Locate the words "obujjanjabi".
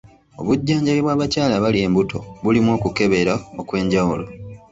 0.39-1.01